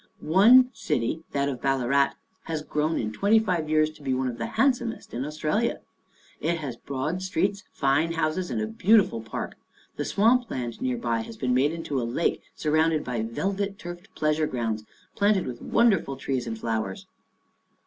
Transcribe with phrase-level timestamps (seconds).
[0.21, 2.13] One city, that of Ballarat,
[2.45, 5.77] has grown in twenty five years to be one of the handsomest in Aus tralia.
[6.39, 9.57] It has broad streets, fine houses, and a beautiful park.
[9.97, 14.15] The swamp land near by has been made into a lake surrounded by velvet turfed
[14.15, 14.83] pleasure grounds,
[15.15, 17.05] planted with wonderful trees and flowers.